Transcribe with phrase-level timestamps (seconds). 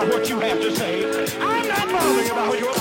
[0.00, 1.04] about what you have to say.
[1.40, 2.79] I'm not bothering about what you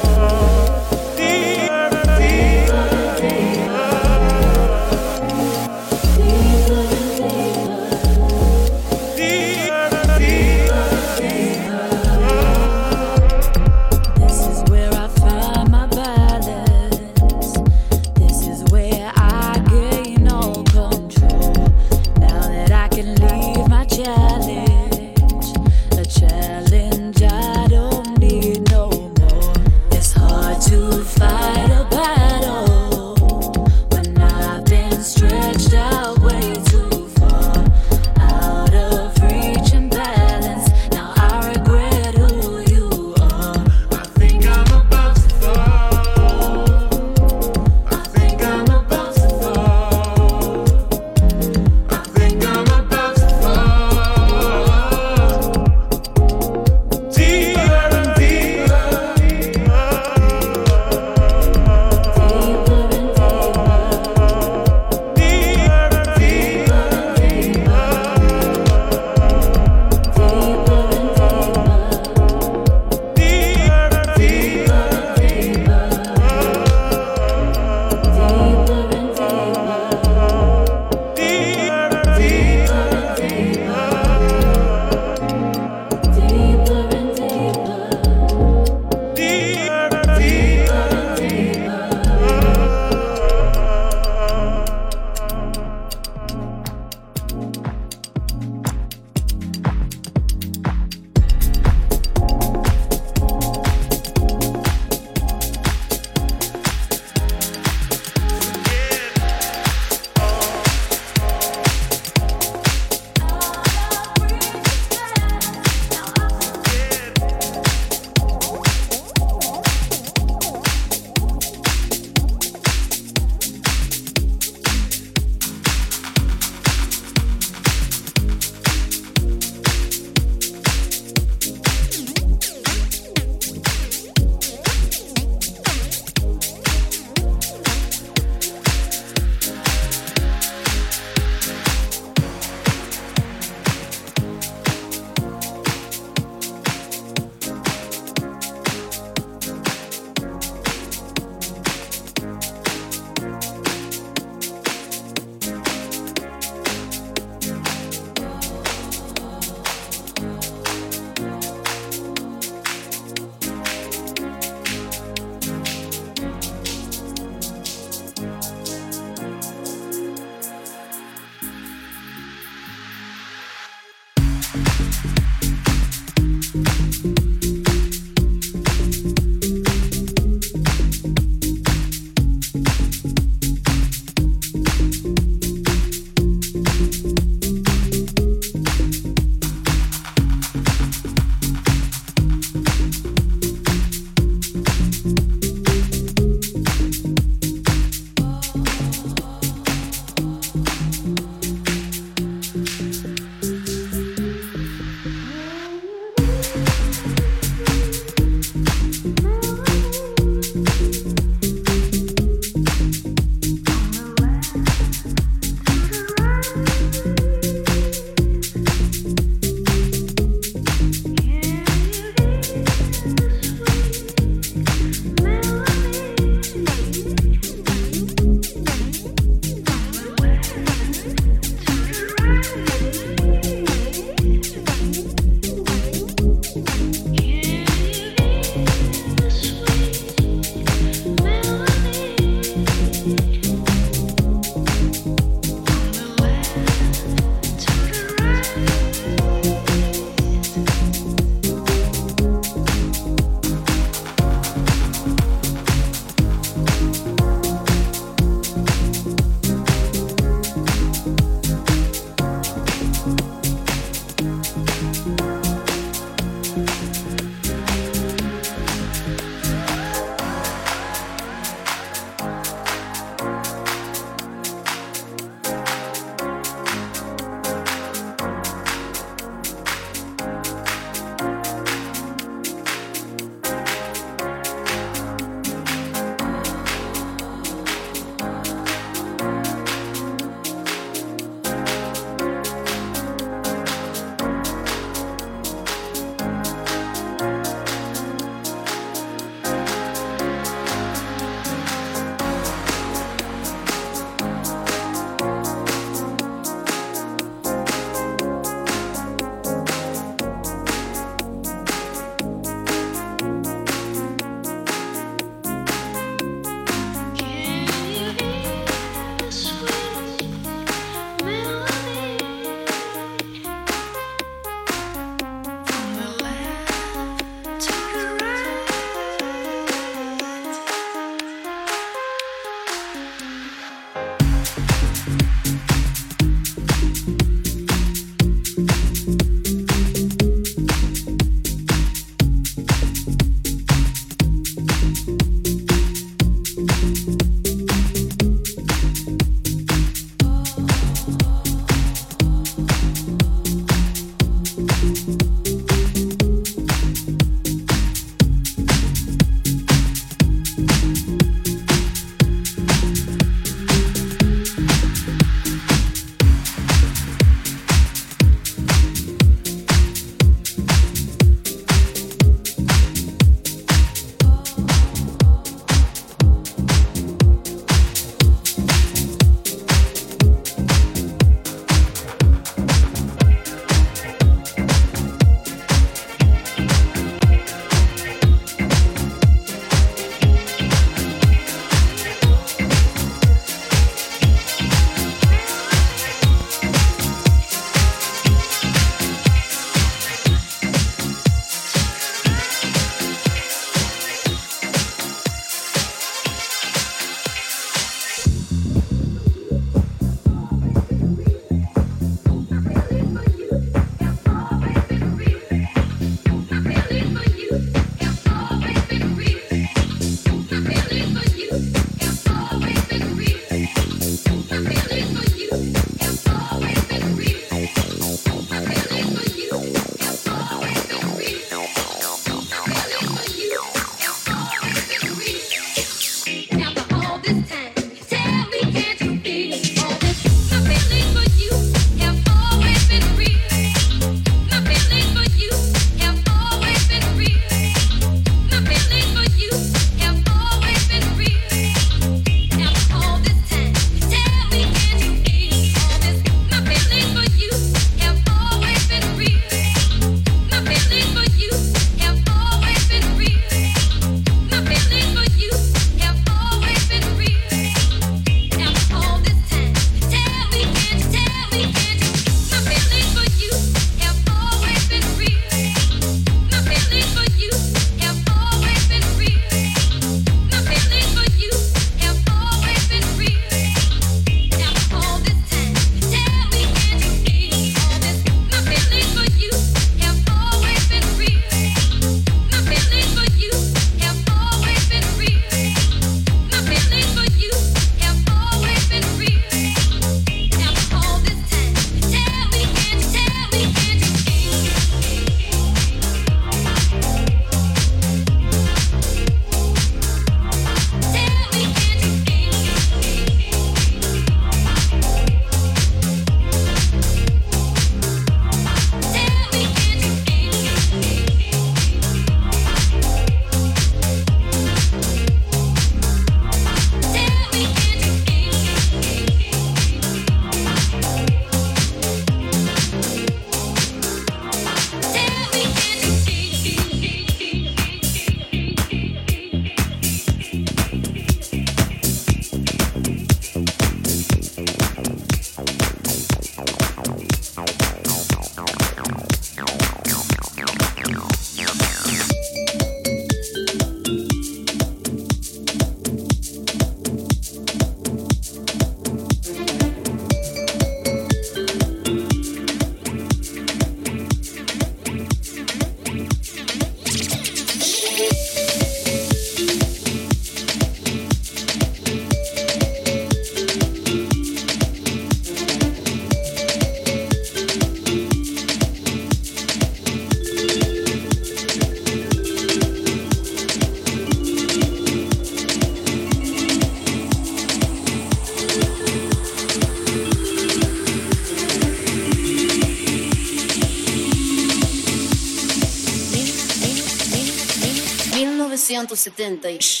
[598.91, 600.00] 1970.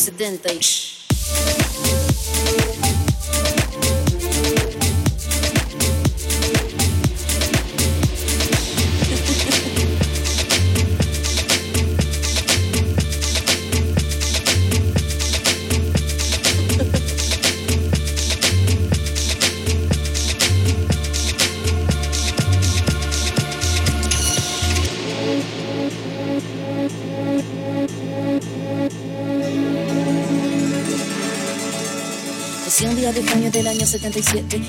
[0.00, 0.89] 70.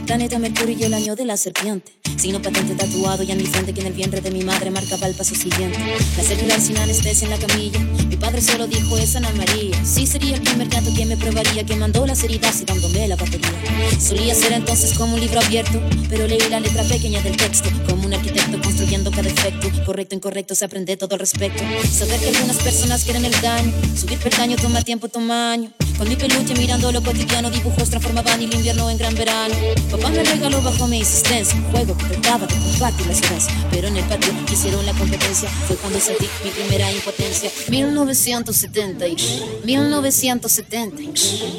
[0.05, 1.91] planeta Mercurio y el año de la serpiente.
[2.17, 5.07] Sino patente tatuado y en mi frente que en el vientre de mi madre marcaba
[5.07, 5.77] el paso siguiente.
[6.17, 7.79] La celular sin anestesia en la camilla.
[8.07, 9.77] Mi padre solo dijo es Ana María.
[9.85, 13.15] Sí sería el primer gato que me probaría, que mandó las heridas y dándome la
[13.15, 13.51] batería.
[13.99, 17.69] Solía ser entonces como un libro abierto, pero leí la letra pequeña del texto.
[17.87, 19.69] Como un arquitecto construyendo cada efecto.
[19.85, 21.63] Correcto, incorrecto, se aprende todo al respecto.
[21.91, 23.71] Saber que algunas personas quieren el daño.
[23.95, 25.71] Subir peldaño toma tiempo, toma año.
[25.97, 29.53] Con mi peluche mirando lo cotidiano, dibujos transformaban el invierno en gran verano.
[29.89, 33.47] Papá me regaló bajo mi insistencia un juego que trataba de compartir las horas.
[33.71, 35.49] Pero en el patio hicieron la competencia.
[35.67, 37.51] Fue cuando sentí mi primera impotencia.
[37.69, 39.05] 1970,
[39.63, 40.97] 1970,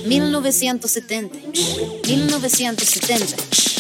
[0.07, 1.39] 1970,
[2.07, 3.72] 1970.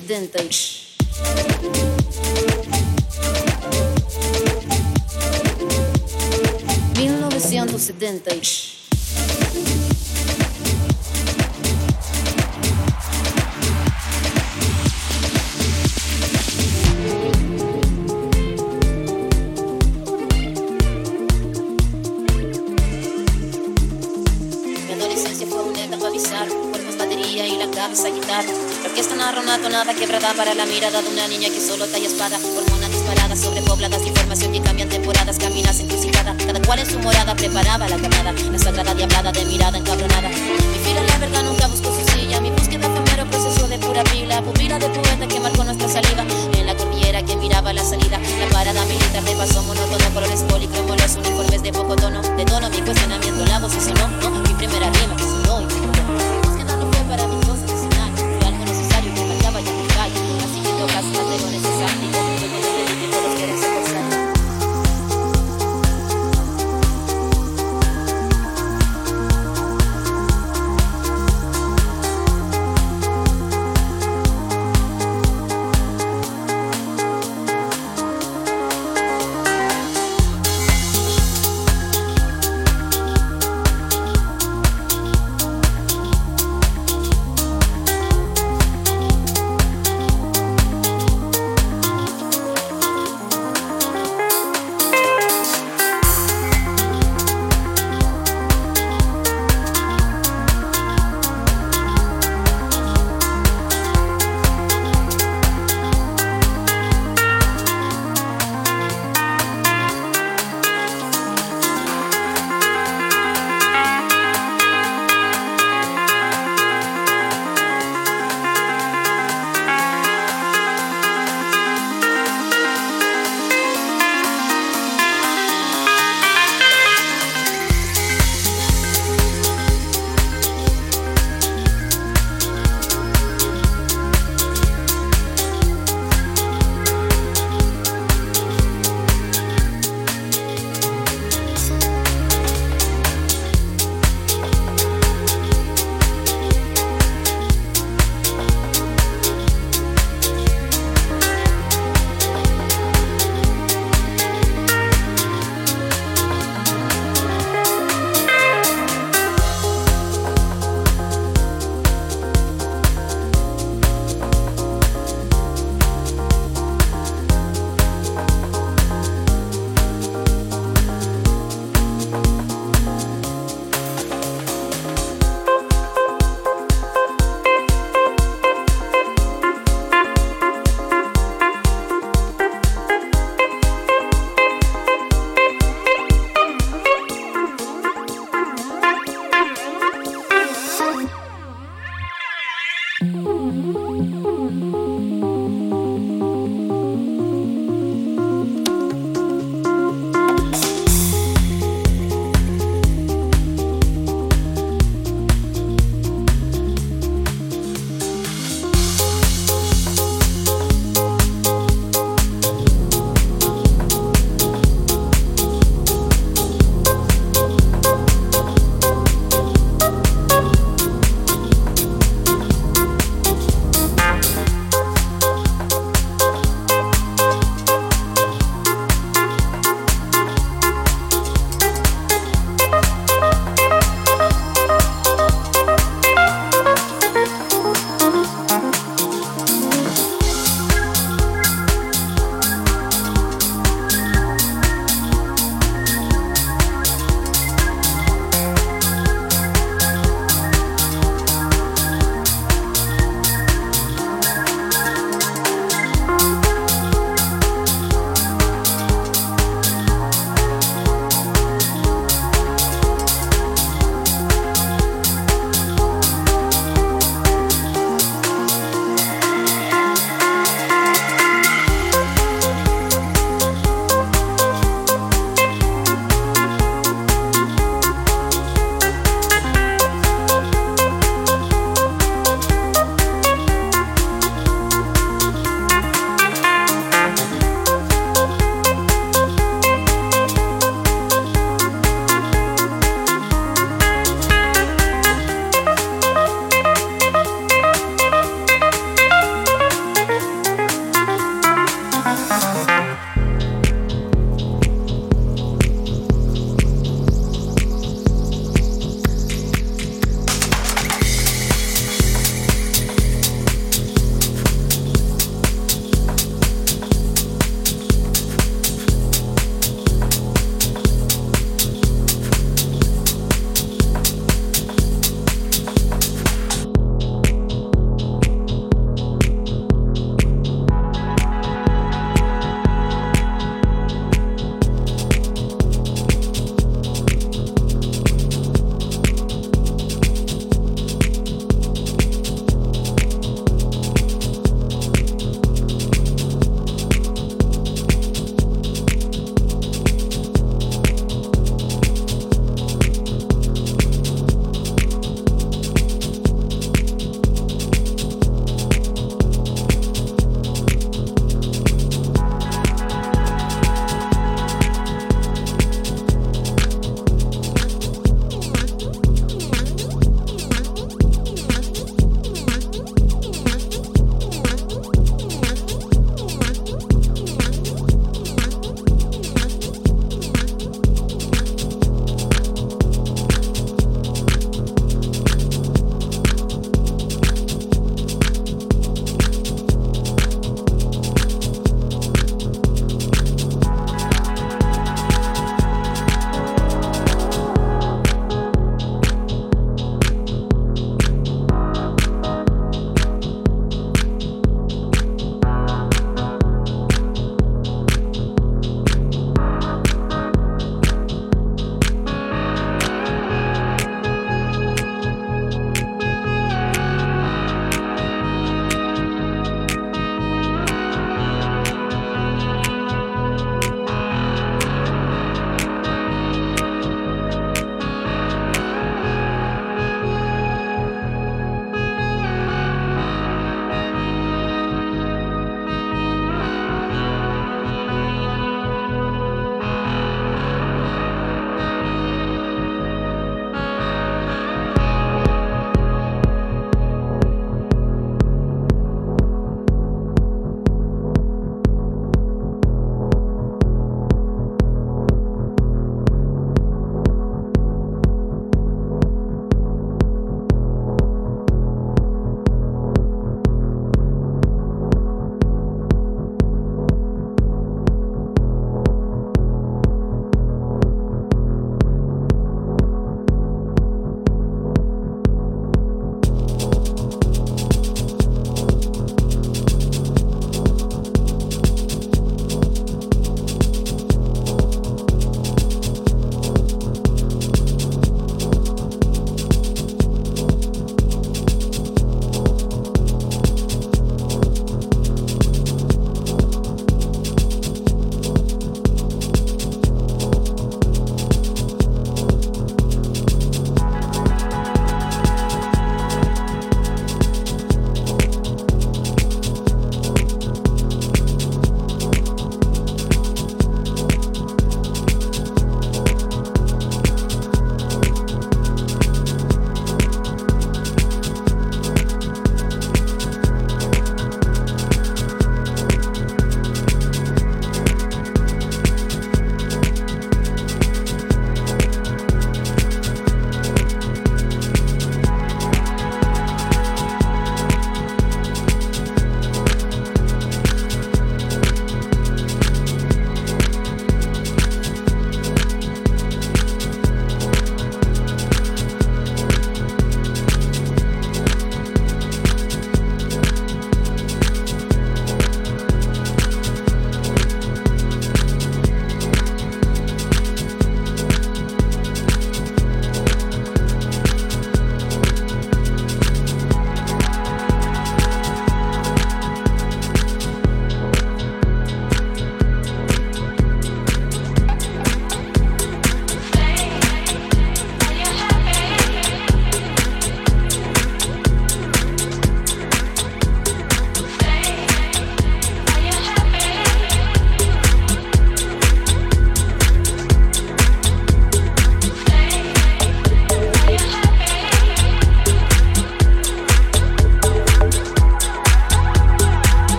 [0.00, 0.30] Para la
[30.80, 32.38] mirada de una niña que solo talla espada.
[32.56, 36.34] Hormonas disparadas, sobrepobladas, información que cambian temporadas, caminas encrucijada.
[36.38, 38.32] Cada cual en su morada preparaba la camada.
[38.32, 39.89] La sagrada diablada de mirada encabronada.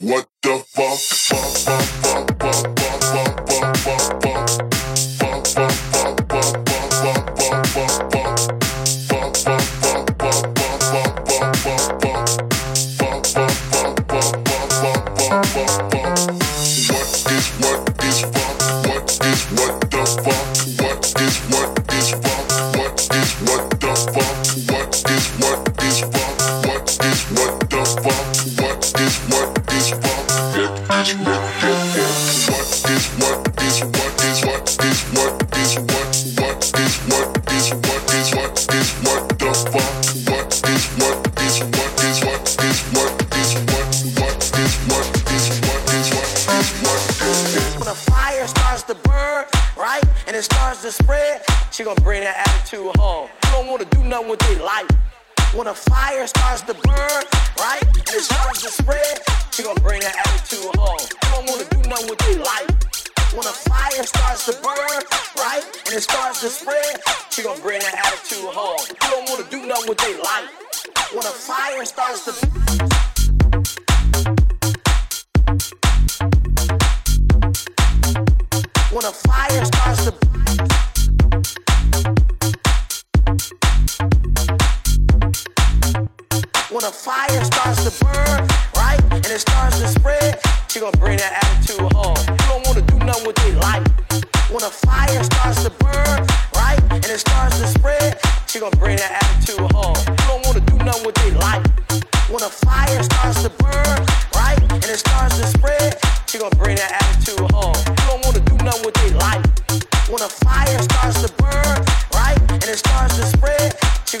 [0.00, 2.33] What the fuck, fuck, fuck, fuck.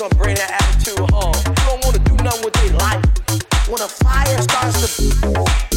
[0.08, 1.34] gonna bring that attitude home.
[1.46, 3.04] You don't wanna do nothing with their life.
[3.68, 5.73] When a fire starts to